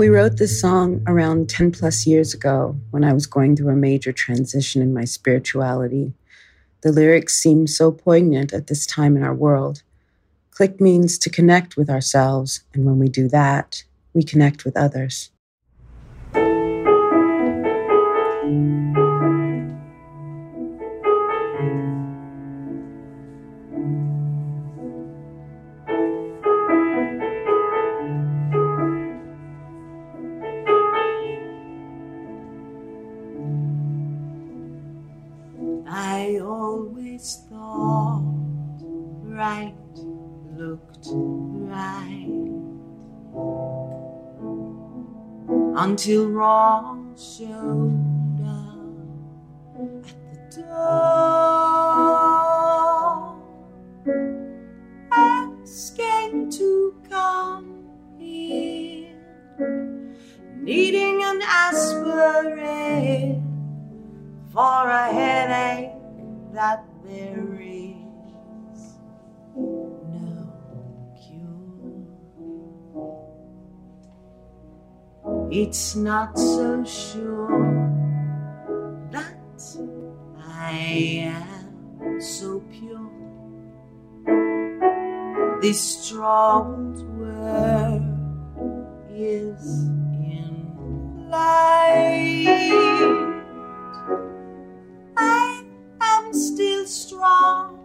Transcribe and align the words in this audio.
We 0.00 0.08
wrote 0.08 0.38
this 0.38 0.58
song 0.58 1.02
around 1.06 1.50
10 1.50 1.72
plus 1.72 2.06
years 2.06 2.32
ago 2.32 2.74
when 2.90 3.04
I 3.04 3.12
was 3.12 3.26
going 3.26 3.54
through 3.54 3.68
a 3.68 3.76
major 3.76 4.12
transition 4.12 4.80
in 4.80 4.94
my 4.94 5.04
spirituality. 5.04 6.14
The 6.80 6.90
lyrics 6.90 7.36
seem 7.36 7.66
so 7.66 7.92
poignant 7.92 8.54
at 8.54 8.68
this 8.68 8.86
time 8.86 9.14
in 9.14 9.22
our 9.22 9.34
world. 9.34 9.82
Click 10.52 10.80
means 10.80 11.18
to 11.18 11.28
connect 11.28 11.76
with 11.76 11.90
ourselves, 11.90 12.60
and 12.72 12.86
when 12.86 12.98
we 12.98 13.10
do 13.10 13.28
that, 13.28 13.84
we 14.14 14.22
connect 14.22 14.64
with 14.64 14.74
others. 14.74 15.28
Until 45.80 46.28
wrong 46.28 47.16
showed 47.16 48.36
up 48.44 48.76
at 49.80 50.04
the 50.30 50.60
door, 50.60 50.76
asking 55.10 56.50
to 56.50 56.94
come 57.08 57.88
in, 58.20 59.16
needing 60.62 61.24
an 61.24 61.40
aspirin 61.42 63.42
for 64.52 64.88
a 64.88 65.12
headache 65.12 65.90
that 66.52 66.84
there 67.04 67.58
is 67.60 67.96
no 70.08 70.52
cure. 71.16 71.60
it's 75.50 75.96
not 75.96 76.38
so 76.38 76.84
sure 76.84 77.48
that 79.10 79.36
I 80.38 80.70
am 81.24 82.20
so 82.20 82.60
pure. 82.70 83.10
This 85.60 86.08
troubled 86.08 87.02
world 87.18 88.02
is 89.10 89.84
in 90.24 91.26
flight. 91.28 92.79
Struggling, 96.90 97.78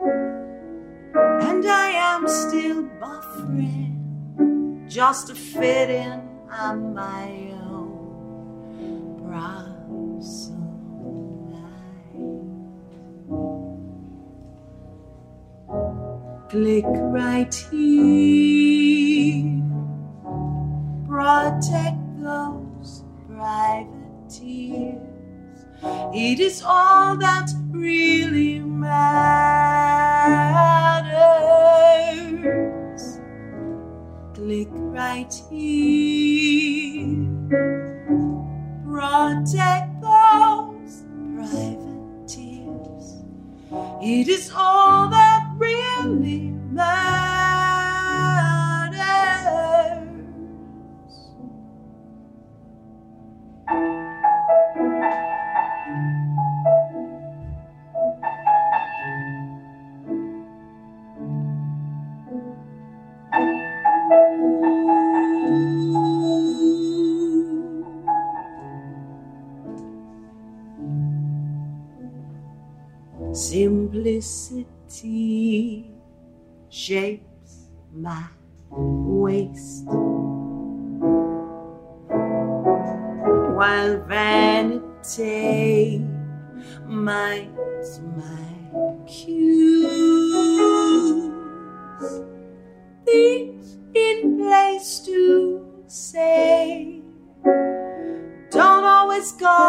and 0.00 1.66
I 1.66 1.90
am 1.90 2.26
still 2.26 2.84
buffering 3.00 4.88
just 4.88 5.26
to 5.28 5.34
fit 5.34 5.90
in 5.90 6.22
on 6.50 6.94
my 6.94 7.52
own 7.70 9.20
proselyte. 9.22 10.58
Click 16.48 16.86
right 16.88 17.54
here, 17.70 18.67
It 26.30 26.40
is 26.40 26.62
all 26.62 27.16
that 27.16 27.48
really 27.70 28.58
matters 28.60 28.98
click 34.34 34.68
right 34.70 35.32
here. 35.48 37.16
Protect 38.84 40.02
those 40.02 41.04
private 41.34 42.28
tears. 42.28 43.24
It 44.02 44.28
is 44.28 44.52
all 44.54 45.08
that 45.08 45.50
really 45.56 46.52
Simplicity 73.32 74.64
shapes 76.70 77.68
my 77.92 78.24
waist, 78.70 79.84
while 83.56 84.00
vanity 84.06 85.98
minds 86.86 88.00
my 88.16 88.54
cues. 89.06 90.38
These 93.04 93.78
in 93.94 94.38
place 94.38 95.00
to 95.00 95.66
say 95.86 97.02
don't 98.50 98.84
always 98.84 99.32
go 99.32 99.67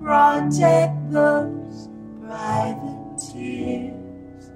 protect 0.00 1.10
those 1.12 1.88
private 2.20 3.18
tears. 3.18 4.50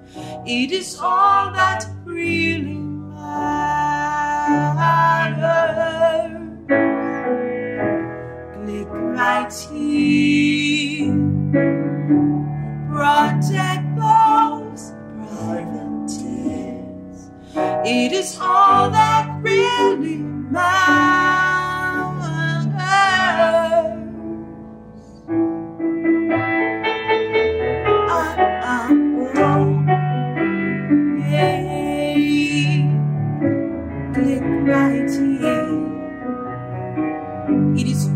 It 0.45 0.71
is 0.71 0.97
all 0.99 1.51
that 1.53 1.87
really 2.03 2.42
Protect 12.89 13.85
those 13.95 14.93
private 15.21 16.07
tears. 16.09 17.29
It 17.85 18.13
is 18.13 18.39
all 18.41 18.89
that 18.89 19.29
really 19.43 20.17
matters. 20.17 21.13
It 37.75 37.87
is 37.87 38.12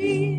free. 0.00 0.35